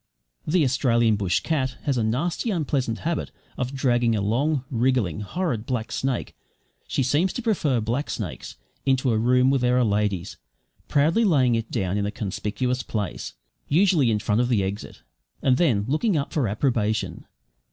[0.47, 5.67] The Australian bush cat has a nasty, unpleasant habit of dragging a long, wriggling, horrid,
[5.67, 6.35] black snake
[6.87, 10.37] she seems to prefer black snakes into a room where there are ladies,
[10.87, 13.35] proudly laying it down in a conspicuous place
[13.67, 15.03] (usually in front of the exit),
[15.43, 17.27] and then looking up for approbation.